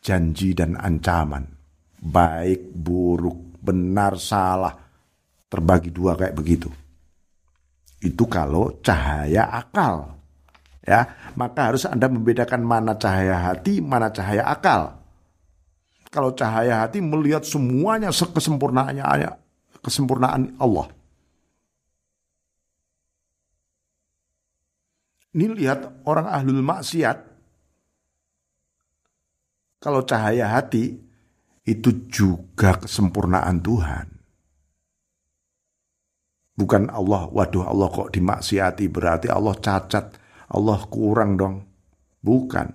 Janji 0.00 0.52
dan 0.52 0.76
ancaman 0.76 1.56
baik, 2.06 2.70
buruk, 2.70 3.58
benar, 3.58 4.14
salah, 4.20 4.72
terbagi 5.50 5.90
dua 5.90 6.14
kayak 6.14 6.36
begitu. 6.36 6.70
Itu 7.98 8.28
kalau 8.30 8.78
cahaya 8.84 9.50
akal. 9.50 10.14
Ya, 10.86 11.02
maka 11.34 11.74
harus 11.74 11.82
Anda 11.82 12.06
membedakan 12.06 12.62
mana 12.62 12.94
cahaya 12.94 13.50
hati, 13.50 13.82
mana 13.82 14.14
cahaya 14.14 14.46
akal. 14.46 14.94
Kalau 16.16 16.32
cahaya 16.32 16.80
hati 16.80 17.04
melihat 17.04 17.44
semuanya 17.44 18.08
kesempurnaannya 18.08 19.04
kesempurnaan 19.84 20.56
Allah. 20.56 20.88
Ini 25.36 25.52
lihat 25.52 26.08
orang 26.08 26.24
ahlul 26.32 26.64
maksiat. 26.64 27.20
Kalau 29.76 30.08
cahaya 30.08 30.56
hati 30.56 30.96
itu 31.68 32.08
juga 32.08 32.80
kesempurnaan 32.80 33.60
Tuhan. 33.60 34.08
Bukan 36.56 36.88
Allah, 36.88 37.28
waduh 37.28 37.68
Allah 37.68 37.92
kok 37.92 38.16
dimaksiati 38.16 38.88
berarti 38.88 39.28
Allah 39.28 39.52
cacat, 39.52 40.16
Allah 40.48 40.80
kurang 40.88 41.36
dong. 41.36 41.60
Bukan. 42.24 42.72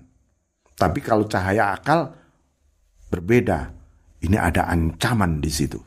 Tapi 0.77 1.01
kalau 1.01 1.25
cahaya 1.25 1.73
akal 1.73 2.20
berbeda. 3.11 3.59
Ini 4.23 4.37
ada 4.39 4.71
ancaman 4.71 5.43
di 5.43 5.51
situ. 5.51 5.79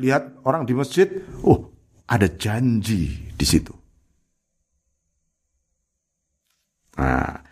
Lihat 0.00 0.46
orang 0.48 0.64
di 0.64 0.72
masjid, 0.72 1.10
oh 1.44 1.68
ada 2.08 2.24
janji 2.32 3.28
di 3.36 3.44
situ. 3.44 3.74
Nah, 6.96 7.50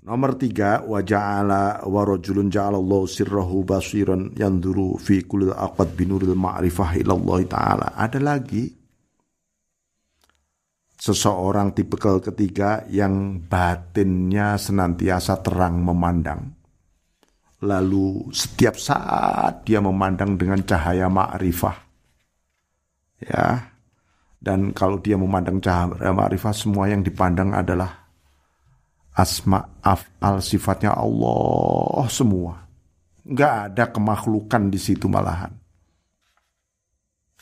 Nomor 0.00 0.34
tiga, 0.40 0.80
wa 0.82 1.04
ja'ala 1.04 1.84
wa 1.84 2.02
rajulun 2.02 2.48
ja'alallahu 2.48 3.04
sirrahu 3.04 3.62
basiran 3.68 4.32
yanduru 4.32 4.96
fi 4.96 5.22
kulil 5.22 5.52
aqad 5.52 5.92
binuril 5.92 6.32
ma'rifah 6.34 6.98
ilallah 6.98 7.44
ta'ala. 7.44 7.86
Ada 7.94 8.16
lagi 8.16 8.79
seseorang 11.00 11.72
tipikal 11.72 12.20
ketiga 12.20 12.84
yang 12.92 13.40
batinnya 13.48 14.60
senantiasa 14.60 15.40
terang 15.40 15.80
memandang. 15.80 16.52
Lalu 17.64 18.28
setiap 18.32 18.76
saat 18.76 19.64
dia 19.64 19.80
memandang 19.80 20.36
dengan 20.36 20.60
cahaya 20.60 21.08
ma'rifah. 21.08 21.76
Ya. 23.24 23.72
Dan 24.40 24.72
kalau 24.72 25.00
dia 25.00 25.16
memandang 25.16 25.60
cahaya 25.60 26.12
ma'rifah 26.12 26.52
semua 26.52 26.88
yang 26.88 27.04
dipandang 27.04 27.52
adalah 27.52 28.08
asma 29.16 29.60
afal 29.84 30.40
sifatnya 30.40 30.96
Allah 30.96 32.08
semua. 32.08 32.64
Nggak 33.24 33.52
ada 33.72 33.84
kemakhlukan 33.92 34.72
di 34.72 34.80
situ 34.80 35.08
malahan. 35.08 35.52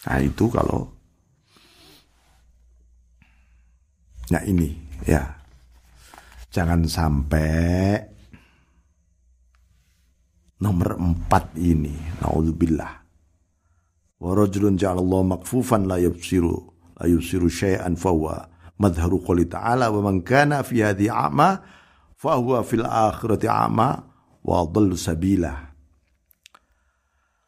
Nah 0.06 0.18
itu 0.18 0.50
kalau 0.50 0.97
Nah 4.32 4.42
ini 4.44 4.68
ya. 5.04 5.24
Jangan 6.48 6.88
sampai 6.88 8.00
Nomor 10.58 10.98
empat 10.98 11.54
ini. 11.54 11.94
Na'udzubillah. 12.18 12.92
Warajulun 14.18 14.74
ja'alallahu 14.74 15.38
makfufan 15.38 15.86
la 15.86 16.02
yubsiru 16.02 16.78
La 16.98 17.06
yubsiru 17.06 17.46
syai'an 17.46 17.94
fawa 17.94 18.42
madharu 18.82 19.22
qali 19.22 19.46
ta'ala 19.46 19.94
wa 19.94 20.10
man 20.10 20.26
kana 20.26 20.66
fi 20.66 20.82
hadhi 20.82 21.06
a'ma 21.06 21.62
fa 22.18 22.34
huwa 22.42 22.66
fil 22.66 22.82
akhirati 22.82 23.46
a'ma 23.46 23.88
wa 24.42 24.66
dhallu 24.66 24.98
sabila. 24.98 25.54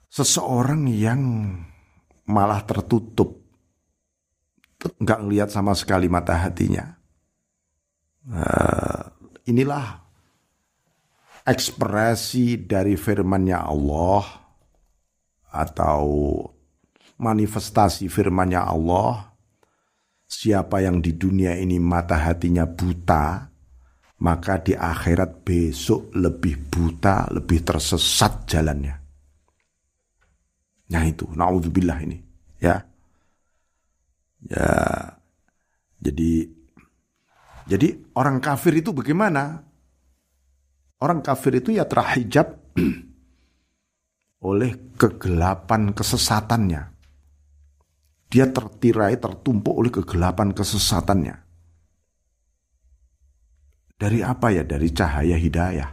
Seseorang 0.07 0.87
yang 0.91 1.23
malah 2.31 2.63
tertutup 2.63 3.40
nggak 4.81 5.21
ngelihat 5.25 5.49
sama 5.53 5.77
sekali 5.77 6.09
mata 6.09 6.37
hatinya. 6.37 6.97
Uh, 8.29 9.05
inilah 9.49 10.01
ekspresi 11.49 12.61
dari 12.69 12.95
firmannya 13.01 13.59
Allah 13.59 14.25
atau 15.51 16.05
manifestasi 17.17 18.07
firmannya 18.13 18.61
Allah 18.61 19.31
Siapa 20.31 20.79
yang 20.79 21.03
di 21.03 21.19
dunia 21.19 21.59
ini 21.59 21.83
mata 21.83 22.15
hatinya 22.15 22.63
buta, 22.63 23.51
maka 24.23 24.63
di 24.63 24.79
akhirat 24.79 25.43
besok 25.43 26.15
lebih 26.15 26.71
buta, 26.71 27.27
lebih 27.35 27.67
tersesat 27.67 28.47
jalannya. 28.47 28.95
Nah 30.95 31.03
itu, 31.03 31.27
naudzubillah 31.35 31.99
ini, 32.07 32.23
ya. 32.63 32.79
Ya, 34.49 34.73
jadi 36.01 36.49
jadi 37.69 37.89
orang 38.17 38.41
kafir 38.41 38.73
itu 38.81 38.91
bagaimana? 38.91 39.63
Orang 41.01 41.21
kafir 41.21 41.61
itu 41.61 41.77
ya 41.77 41.85
terhijab 41.85 42.61
oleh 44.49 44.97
kegelapan 44.97 45.93
kesesatannya. 45.93 46.83
Dia 48.31 48.47
tertirai, 48.47 49.19
tertumpuk 49.19 49.75
oleh 49.75 49.91
kegelapan 49.91 50.55
kesesatannya. 50.55 51.37
Dari 53.99 54.19
apa 54.23 54.55
ya? 54.55 54.63
Dari 54.63 54.89
cahaya 54.95 55.35
hidayah. 55.35 55.91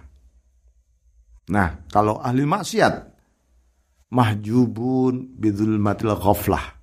Nah, 1.49 1.87
kalau 1.89 2.21
ahli 2.21 2.45
maksiat, 2.45 2.93
mahjubun 4.13 5.33
matil 5.81 6.13
ghaflah. 6.13 6.76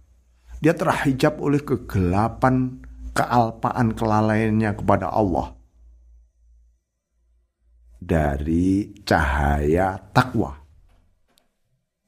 Dia 0.65 0.73
terhijab 0.73 1.45
oleh 1.45 1.61
kegelapan, 1.61 2.81
kealpaan, 3.13 3.93
kelalaiannya 3.93 4.73
kepada 4.73 5.13
Allah. 5.13 5.53
Dari 8.01 8.97
cahaya 9.05 10.01
takwa. 10.17 10.57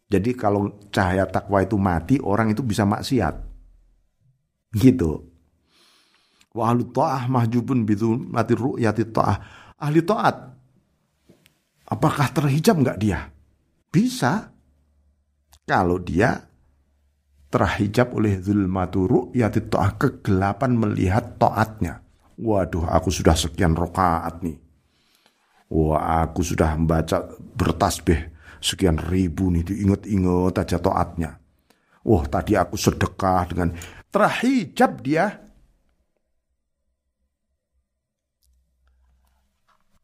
Jadi 0.09 0.33
kalau 0.33 0.73
cahaya 0.89 1.29
takwa 1.29 1.61
itu 1.61 1.77
mati, 1.77 2.17
orang 2.17 2.57
itu 2.57 2.65
bisa 2.65 2.89
maksiat. 2.89 3.37
Gitu. 4.73 5.13
Wa 6.57 6.73
ahlu 6.73 6.89
ta'ah 6.97 7.29
mahjubun 7.29 7.85
mati 8.33 8.57
ru'yati 8.57 9.05
ta'ah. 9.13 9.37
Ahli 9.85 10.01
ta'at. 10.01 10.37
Apakah 11.93 12.33
terhijab 12.33 12.81
nggak 12.81 12.99
dia? 13.05 13.21
Bisa. 13.93 14.49
Kalau 15.69 16.01
dia 16.01 16.56
terhijab 17.57 18.13
oleh 18.13 18.37
zulmatu 18.37 19.09
ru'yati 19.09 19.65
ta'ah. 19.73 19.97
Kegelapan 19.97 20.77
melihat 20.77 21.41
ta'atnya. 21.41 22.05
Waduh 22.37 22.85
aku 22.85 23.09
sudah 23.09 23.33
sekian 23.33 23.73
rokaat 23.73 24.45
nih. 24.45 24.61
Wah 25.73 26.21
aku 26.21 26.45
sudah 26.45 26.77
membaca 26.77 27.25
bertasbih 27.57 28.29
sekian 28.61 29.01
ribu 29.01 29.49
nih 29.49 29.65
diinget-inget 29.65 30.55
aja 30.61 30.77
toatnya. 30.77 31.41
Wah 32.05 32.25
tadi 32.29 32.61
aku 32.61 32.77
sedekah 32.77 33.49
dengan 33.49 33.73
terhijab 34.13 35.01
dia. 35.01 35.33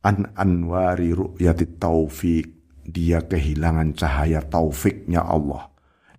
An 0.02 0.32
anwari 0.34 1.12
ru'yati 1.12 1.76
taufik. 1.76 2.64
Dia 2.82 3.22
kehilangan 3.22 3.94
cahaya 3.94 4.42
taufiknya 4.42 5.22
Allah. 5.22 5.71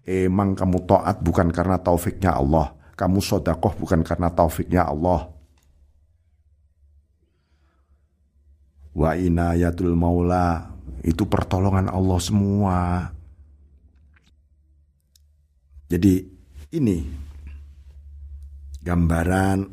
Emang 0.04 0.52
kamu 0.52 0.84
taat 0.84 1.24
bukan 1.24 1.48
karena 1.52 1.80
taufiknya 1.80 2.36
Allah. 2.36 2.76
kamu 2.94 3.26
sodakoh 3.26 3.74
bukan 3.74 4.06
karena 4.06 4.30
taufiknya 4.30 4.86
Allah. 4.86 5.34
Wa 8.94 9.18
inayatul 9.18 9.98
maula 9.98 10.70
itu 11.02 11.26
pertolongan 11.26 11.90
Allah 11.90 12.20
semua. 12.22 13.10
Jadi 15.90 16.22
ini 16.78 17.02
gambaran 18.86 19.66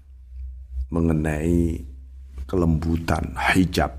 mengenai 0.94 1.84
kelembutan 2.48 3.36
hijab. 3.36 3.92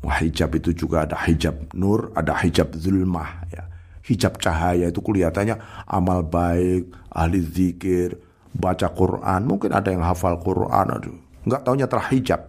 Wah, 0.00 0.16
hijab 0.16 0.56
itu 0.56 0.72
juga 0.72 1.04
ada 1.04 1.20
hijab 1.28 1.76
nur, 1.76 2.08
ada 2.16 2.32
hijab 2.40 2.72
zulmah 2.72 3.44
ya. 3.52 3.69
Hijab 4.10 4.42
cahaya 4.42 4.90
itu 4.90 4.98
kelihatannya 4.98 5.86
amal 5.86 6.26
baik, 6.26 6.90
ahli 7.14 7.38
zikir, 7.46 8.18
baca 8.50 8.90
Quran, 8.90 9.46
mungkin 9.46 9.70
ada 9.70 9.94
yang 9.94 10.02
hafal 10.02 10.34
Quran, 10.42 10.98
aduh, 10.98 11.14
nggak 11.46 11.62
taunya 11.62 11.86
terhijab. 11.86 12.42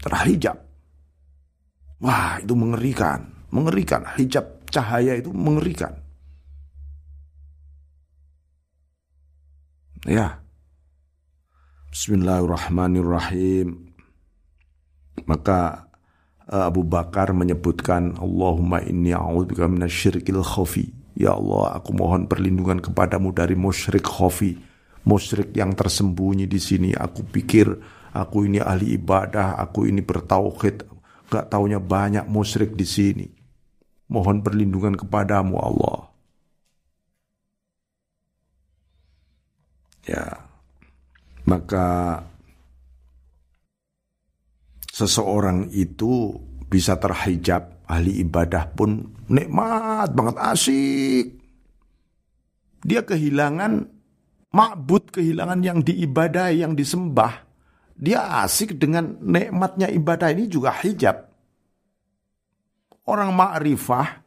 Terhijab. 0.00 0.56
Wah, 2.00 2.40
itu 2.40 2.56
mengerikan, 2.56 3.28
mengerikan. 3.52 4.08
Hijab 4.16 4.56
cahaya 4.72 5.16
itu 5.16 5.32
mengerikan. 5.32 5.92
Ya. 10.06 10.38
Bismillahirrahmanirrahim. 11.90 13.90
Maka 15.24 15.88
Abu 16.46 16.86
Bakar 16.86 17.34
menyebutkan 17.34 18.14
Allahumma 18.22 18.78
inni 18.86 19.10
a'udzubika 19.10 19.66
minasyirkil 19.66 20.46
khafi. 20.46 20.94
Ya 21.18 21.34
Allah, 21.34 21.80
aku 21.82 21.90
mohon 21.90 22.30
perlindungan 22.30 22.78
kepadamu 22.78 23.34
dari 23.34 23.58
musyrik 23.58 24.06
khafi. 24.06 24.54
Musyrik 25.02 25.50
yang 25.58 25.74
tersembunyi 25.74 26.46
di 26.46 26.60
sini. 26.62 26.90
Aku 26.94 27.26
pikir 27.26 27.66
aku 28.14 28.46
ini 28.46 28.62
ahli 28.62 28.94
ibadah, 28.94 29.58
aku 29.58 29.90
ini 29.90 30.06
bertauhid. 30.06 30.86
Gak 31.26 31.50
taunya 31.50 31.82
banyak 31.82 32.30
musyrik 32.30 32.78
di 32.78 32.86
sini. 32.86 33.26
Mohon 34.06 34.46
perlindungan 34.46 34.94
kepadamu 34.94 35.58
Allah. 35.58 36.14
Ya, 40.06 40.46
maka 41.42 42.22
seseorang 44.96 45.68
itu 45.76 46.32
bisa 46.72 46.96
terhijab 46.96 47.84
ahli 47.84 48.24
ibadah 48.24 48.72
pun 48.72 49.12
nikmat 49.28 50.08
banget 50.16 50.36
asik. 50.40 51.26
Dia 52.80 53.04
kehilangan 53.04 53.92
makbud 54.56 55.12
kehilangan 55.12 55.60
yang 55.60 55.84
diibadai 55.84 56.64
yang 56.64 56.72
disembah. 56.72 57.44
Dia 57.92 58.40
asik 58.40 58.80
dengan 58.80 59.20
nikmatnya 59.20 59.92
ibadah 59.92 60.32
ini 60.32 60.48
juga 60.48 60.72
hijab. 60.72 61.28
Orang 63.04 63.36
ma'rifah 63.36 64.24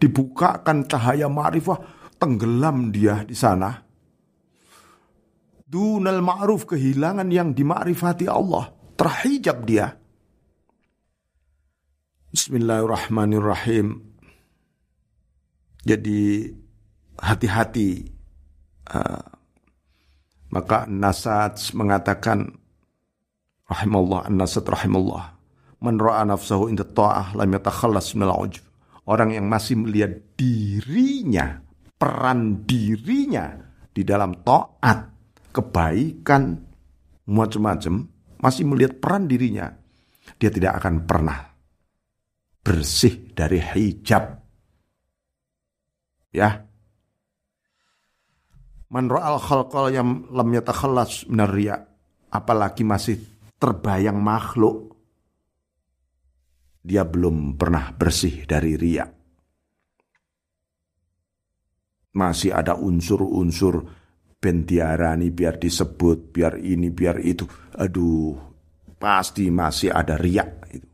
dibukakan 0.00 0.88
cahaya 0.88 1.28
ma'rifah 1.28 1.78
tenggelam 2.16 2.88
dia 2.88 3.20
di 3.28 3.36
sana. 3.36 3.84
Dunal 5.70 6.24
ma'ruf 6.24 6.66
kehilangan 6.66 7.30
yang 7.30 7.54
dimakrifati 7.54 8.26
Allah 8.26 8.79
terhijab 9.00 9.64
dia. 9.64 9.96
Bismillahirrahmanirrahim. 12.36 13.96
Jadi 15.80 16.52
hati-hati 17.16 18.12
uh, 18.92 19.24
maka 20.52 20.84
Nasad 20.84 21.56
mengatakan 21.72 22.52
rahimallah 23.64 24.28
Nasad 24.28 24.68
rahimallah 24.68 25.32
man 25.80 25.96
ra'a 25.96 26.28
nafsahu 26.28 26.68
inda 26.68 26.84
ta'ah 26.84 27.32
lam 27.32 27.48
yatakhallas 27.56 28.12
minal 28.12 28.44
ujub. 28.44 28.68
Orang 29.08 29.32
yang 29.32 29.48
masih 29.48 29.80
melihat 29.80 30.36
dirinya 30.36 31.64
peran 31.96 32.68
dirinya 32.68 33.56
di 33.90 34.04
dalam 34.04 34.44
taat 34.44 35.08
kebaikan, 35.50 36.60
macam-macam, 37.26 38.19
masih 38.40 38.64
melihat 38.66 38.98
peran 38.98 39.28
dirinya, 39.28 39.70
dia 40.36 40.50
tidak 40.52 40.80
akan 40.80 41.04
pernah 41.04 41.38
bersih 42.60 43.32
dari 43.32 43.60
hijab. 43.60 44.24
Ya. 46.32 46.66
Man 48.90 49.06
ra'al 49.06 49.38
khalqal 49.38 49.94
yang 49.94 50.26
lam 50.34 50.50
yatakhallas 50.50 51.30
minar 51.30 51.54
apalagi 52.30 52.82
masih 52.82 53.22
terbayang 53.58 54.18
makhluk 54.18 54.90
dia 56.80 57.04
belum 57.04 57.60
pernah 57.60 57.92
bersih 57.92 58.48
dari 58.48 58.74
riak. 58.74 59.10
Masih 62.10 62.50
ada 62.50 62.74
unsur-unsur 62.74 63.99
ben 64.40 64.64
diarani 64.64 65.28
biar 65.28 65.60
disebut, 65.60 66.32
biar 66.32 66.56
ini, 66.56 66.88
biar 66.88 67.20
itu. 67.20 67.44
Aduh, 67.76 68.34
pasti 68.96 69.52
masih 69.52 69.92
ada 69.92 70.16
riak 70.16 70.50
itu. 70.72 70.88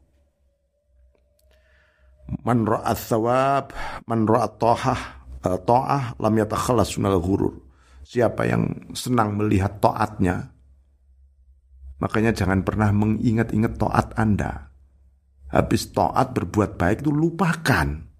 Man 2.42 2.66
ra'at 2.66 2.98
thawab, 2.98 3.64
man 4.10 4.26
ra'at 4.26 4.58
to'ah, 4.58 5.02
eh, 5.46 5.58
to'ah 5.62 6.18
lam 6.18 6.34
yatakhalas 6.34 6.98
minal 6.98 7.22
ghurur. 7.22 7.54
Siapa 8.02 8.50
yang 8.50 8.90
senang 8.98 9.38
melihat 9.38 9.78
to'atnya, 9.78 10.50
makanya 12.02 12.34
jangan 12.34 12.66
pernah 12.66 12.90
mengingat-ingat 12.90 13.78
to'at 13.78 14.18
Anda. 14.18 14.74
Habis 15.54 15.94
to'at 15.94 16.34
berbuat 16.34 16.74
baik 16.74 17.06
itu 17.06 17.14
lupakan. 17.14 18.10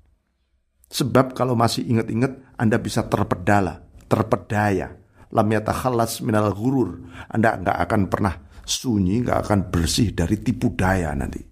Sebab 0.87 1.35
kalau 1.35 1.59
masih 1.59 1.83
ingat-ingat 1.83 2.55
Anda 2.55 2.79
bisa 2.79 3.03
terpedala, 3.11 3.83
terpedaya 4.07 5.06
lam 5.33 5.49
yatakhalas 5.51 6.23
minal 6.23 6.53
gurur. 6.55 7.03
Anda 7.31 7.59
nggak 7.59 7.79
akan 7.89 8.03
pernah 8.07 8.35
sunyi, 8.63 9.23
nggak 9.27 9.39
akan 9.47 9.61
bersih 9.71 10.15
dari 10.15 10.39
tipu 10.39 10.75
daya 10.75 11.15
nanti. 11.15 11.43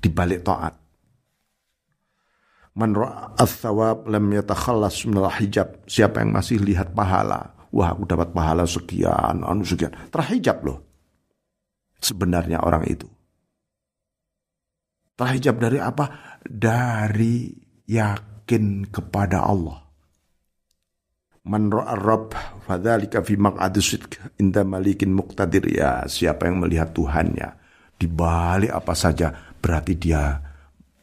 Di 0.00 0.08
balik 0.08 0.44
taat. 0.44 0.74
Man 2.76 2.96
thawab 3.36 4.08
lam 4.08 4.26
yatakhalas 4.32 5.04
minal 5.08 5.28
hijab. 5.32 5.84
Siapa 5.84 6.24
yang 6.24 6.32
masih 6.32 6.60
lihat 6.60 6.96
pahala. 6.96 7.56
Wah 7.70 7.94
aku 7.94 8.02
dapat 8.02 8.34
pahala 8.34 8.66
sekian, 8.66 9.46
anu 9.46 9.62
sekian. 9.62 9.94
Terhijab 10.10 10.58
loh. 10.66 10.78
Sebenarnya 12.00 12.64
orang 12.64 12.88
itu. 12.88 13.06
Terhijab 15.14 15.60
dari 15.60 15.78
apa? 15.78 16.38
Dari 16.40 17.52
yakin 17.84 18.88
kepada 18.88 19.44
Allah 19.44 19.89
Man 21.40 21.72
rabb 21.72 22.36
fadzalika 22.68 23.24
fi 23.24 23.40
maq'adis 23.40 23.96
inda 24.36 24.60
malikin 24.60 25.16
muqtadir. 25.16 25.64
Ya 25.72 26.04
siapa 26.04 26.44
yang 26.44 26.60
melihat 26.60 26.92
Tuhannya 26.92 27.56
di 27.96 28.04
balik 28.08 28.72
apa 28.72 28.92
saja 28.92 29.32
berarti 29.60 29.96
dia 29.96 30.36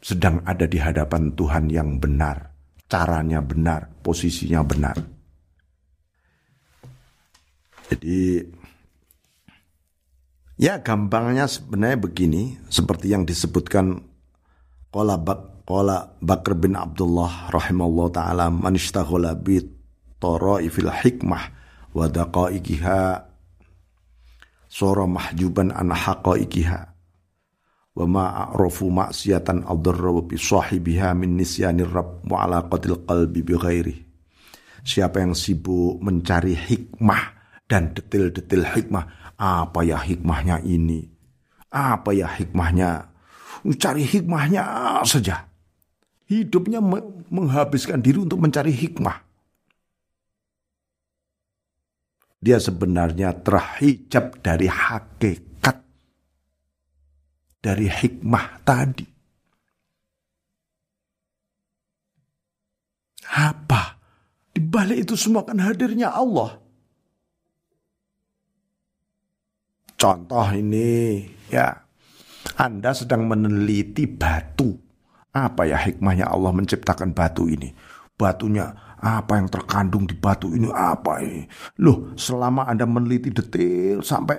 sedang 0.02 0.46
ada 0.46 0.70
di 0.70 0.78
hadapan 0.78 1.34
Tuhan 1.34 1.70
yang 1.74 1.98
benar, 1.98 2.54
caranya 2.86 3.42
benar, 3.42 3.90
posisinya 4.06 4.62
benar. 4.62 4.98
Jadi 7.88 8.44
ya 10.60 10.82
gampangnya 10.82 11.50
sebenarnya 11.50 11.98
begini 11.98 12.58
seperti 12.68 13.14
yang 13.14 13.26
disebutkan 13.26 14.06
Qala 14.94 15.18
Bak 15.18 15.66
Qala 15.68 16.18
Bakr 16.20 16.54
bin 16.58 16.78
Abdullah 16.78 17.52
rahimallahu 17.52 18.12
taala 18.12 18.50
man 18.52 18.76
bit 19.44 19.77
taraifil 20.20 20.92
hikmah 20.92 21.44
wa 21.94 22.06
daqaiqiha. 22.10 23.02
Sora 24.68 25.08
mahjuban 25.08 25.72
an 25.72 25.96
haqaiqiha. 25.96 26.80
Wa 27.98 28.06
ma 28.06 28.46
a'rafu 28.46 28.94
maksiatan 28.94 29.66
adarra 29.66 30.22
bi 30.22 30.38
sahibiha 30.38 31.18
min 31.18 31.34
nisyanir 31.40 31.90
rabb 31.90 32.30
wa 32.30 32.46
qalbi 33.08 33.42
bi 33.42 33.56
ghairi 33.58 34.08
siapa 34.88 35.20
yang 35.20 35.36
sibuk 35.36 36.00
mencari 36.00 36.56
hikmah 36.56 37.36
dan 37.68 37.92
detil-detil 37.92 38.64
hikmah 38.64 39.36
apa 39.36 39.84
ya 39.84 40.00
hikmahnya 40.00 40.64
ini? 40.64 41.04
Apa 41.68 42.16
ya 42.16 42.32
hikmahnya? 42.32 43.12
Cari 43.76 44.08
hikmahnya 44.08 44.64
saja. 45.04 45.44
Hidupnya 46.32 46.80
menghabiskan 47.28 48.00
diri 48.00 48.24
untuk 48.24 48.40
mencari 48.40 48.72
hikmah 48.72 49.27
dia 52.38 52.62
sebenarnya 52.62 53.34
terhijab 53.42 54.40
dari 54.46 54.70
hakikat 54.70 55.78
dari 57.68 57.92
hikmah 57.92 58.64
tadi. 58.64 59.08
Apa? 63.28 64.00
Di 64.56 64.64
balik 64.64 65.04
itu 65.04 65.20
semua 65.20 65.44
kan 65.44 65.60
hadirnya 65.60 66.16
Allah. 66.16 66.64
Contoh 69.98 70.48
ini, 70.54 71.26
ya, 71.50 71.74
Anda 72.56 72.94
sedang 72.94 73.28
meneliti 73.28 74.06
batu. 74.06 74.78
Apa 75.34 75.68
ya 75.68 75.78
hikmahnya 75.78 76.30
Allah 76.30 76.54
menciptakan 76.54 77.12
batu 77.12 77.50
ini? 77.50 77.74
Batunya 78.18 78.87
apa 78.98 79.38
yang 79.38 79.48
terkandung 79.48 80.10
di 80.10 80.18
batu 80.18 80.52
ini 80.54 80.70
apa 80.74 81.22
ini? 81.22 81.46
Loh, 81.82 82.18
selama 82.18 82.66
Anda 82.66 82.90
meneliti 82.90 83.30
detail 83.30 84.02
sampai 84.02 84.38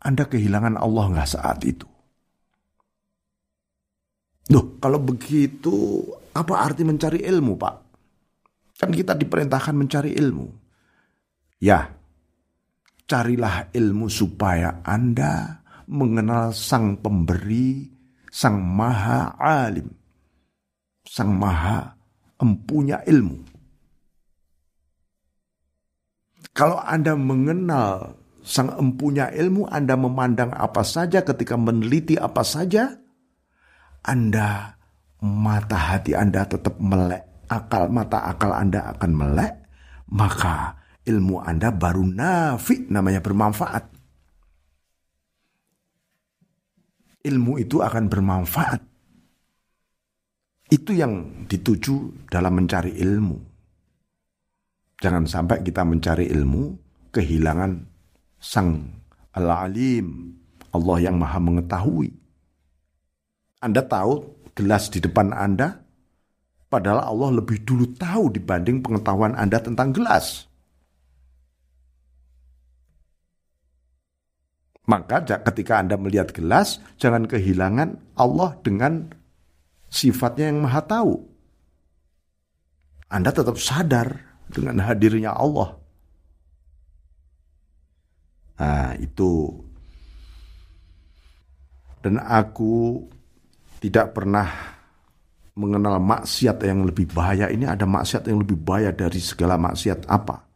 Anda 0.00 0.24
kehilangan 0.24 0.80
Allah 0.80 1.04
nggak 1.12 1.28
saat 1.28 1.60
itu? 1.68 1.88
Loh, 4.50 4.80
kalau 4.80 4.98
begitu 4.98 6.02
apa 6.32 6.64
arti 6.64 6.82
mencari 6.82 7.20
ilmu, 7.22 7.54
Pak? 7.60 7.76
Kan 8.80 8.90
kita 8.96 9.12
diperintahkan 9.12 9.76
mencari 9.76 10.16
ilmu. 10.16 10.48
Ya, 11.60 12.00
Carilah 13.10 13.74
ilmu 13.74 14.06
supaya 14.06 14.86
Anda 14.86 15.66
mengenal 15.90 16.54
Sang 16.54 17.02
Pemberi, 17.02 17.90
Sang 18.30 18.62
Maha 18.62 19.34
Alim, 19.34 19.90
Sang 21.04 21.32
Maha 21.36 21.96
Empunya 22.40 23.04
ilmu. 23.04 23.36
Kalau 26.56 26.80
Anda 26.80 27.12
mengenal 27.12 28.16
Sang 28.40 28.72
Empunya 28.80 29.28
ilmu, 29.28 29.68
Anda 29.68 29.94
memandang 30.00 30.56
apa 30.56 30.80
saja 30.80 31.20
ketika 31.20 31.60
meneliti 31.60 32.16
apa 32.16 32.40
saja, 32.40 32.96
Anda 34.00 34.80
mata 35.20 35.76
hati 35.76 36.16
Anda 36.16 36.48
tetap 36.48 36.80
melek, 36.80 37.46
akal 37.52 37.92
mata 37.92 38.24
akal 38.24 38.56
Anda 38.56 38.96
akan 38.96 39.12
melek, 39.12 39.52
maka 40.16 40.80
ilmu 41.04 41.44
Anda 41.44 41.68
baru 41.68 42.08
nafi 42.08 42.88
namanya 42.88 43.20
bermanfaat. 43.20 43.84
Ilmu 47.20 47.60
itu 47.60 47.84
akan 47.84 48.08
bermanfaat. 48.08 48.89
Itu 50.70 50.94
yang 50.94 51.44
dituju 51.50 52.30
dalam 52.30 52.62
mencari 52.62 52.94
ilmu. 52.94 53.36
Jangan 55.02 55.26
sampai 55.26 55.66
kita 55.66 55.82
mencari 55.82 56.30
ilmu 56.30 56.78
kehilangan 57.10 57.82
sang 58.38 58.86
al-alim, 59.34 60.30
Allah 60.70 61.10
yang 61.10 61.18
maha 61.18 61.42
mengetahui. 61.42 62.14
Anda 63.58 63.82
tahu 63.82 64.30
gelas 64.54 64.94
di 64.94 65.02
depan 65.02 65.34
Anda, 65.34 65.74
padahal 66.70 67.02
Allah 67.02 67.42
lebih 67.42 67.66
dulu 67.66 67.90
tahu 67.98 68.30
dibanding 68.30 68.78
pengetahuan 68.80 69.34
Anda 69.34 69.58
tentang 69.58 69.90
gelas. 69.90 70.46
Maka 74.86 75.22
ketika 75.22 75.82
Anda 75.82 75.98
melihat 75.98 76.30
gelas, 76.30 76.78
jangan 76.98 77.26
kehilangan 77.26 77.98
Allah 78.18 78.54
dengan 78.62 79.18
sifatnya 79.90 80.48
yang 80.48 80.62
maha 80.62 80.80
tahu. 80.86 81.14
Anda 83.10 83.34
tetap 83.34 83.58
sadar 83.58 84.22
dengan 84.46 84.78
hadirnya 84.86 85.34
Allah. 85.34 85.74
Nah, 88.62 88.94
itu. 89.02 89.50
Dan 92.00 92.22
aku 92.22 93.02
tidak 93.82 94.14
pernah 94.14 94.46
mengenal 95.58 95.98
maksiat 95.98 96.62
yang 96.62 96.86
lebih 96.86 97.10
bahaya. 97.10 97.50
Ini 97.50 97.66
ada 97.66 97.84
maksiat 97.84 98.30
yang 98.30 98.40
lebih 98.46 98.56
bahaya 98.62 98.94
dari 98.94 99.18
segala 99.18 99.58
maksiat 99.58 100.06
apa? 100.06 100.46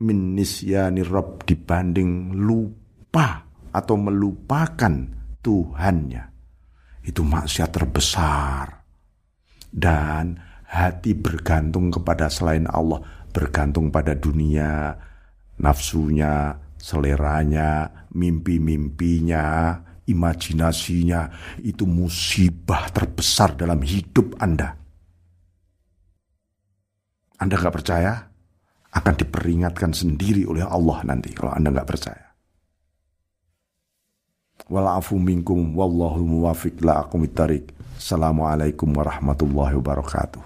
Min 0.00 0.32
nisyani 0.32 1.04
Rob 1.04 1.44
dibanding 1.44 2.32
lupa 2.38 3.44
atau 3.74 3.96
melupakan 4.00 4.94
Tuhannya. 5.40 6.29
Itu 7.00 7.24
maksiat 7.24 7.70
terbesar. 7.72 8.84
Dan 9.70 10.36
hati 10.70 11.14
bergantung 11.14 11.90
kepada 11.90 12.30
selain 12.30 12.66
Allah, 12.70 13.02
bergantung 13.30 13.90
pada 13.90 14.14
dunia, 14.14 14.94
nafsunya, 15.58 16.54
seleranya, 16.78 18.06
mimpi-mimpinya, 18.14 19.78
imajinasinya, 20.06 21.30
itu 21.62 21.86
musibah 21.86 22.90
terbesar 22.90 23.54
dalam 23.54 23.82
hidup 23.82 24.38
Anda. 24.42 24.74
Anda 27.40 27.54
nggak 27.56 27.76
percaya? 27.76 28.12
Akan 28.90 29.14
diperingatkan 29.14 29.94
sendiri 29.94 30.42
oleh 30.50 30.66
Allah 30.66 31.06
nanti 31.06 31.30
kalau 31.30 31.54
Anda 31.54 31.70
nggak 31.70 31.88
percaya 31.88 32.29
walafu 34.70 35.18
minkum 35.18 35.76
wallahu 35.78 36.24
muwafiq 36.24 36.80
la 36.84 37.04
Assalamualaikum 38.00 38.96
warahmatullahi 38.96 39.76
wabarakatuh. 39.76 40.40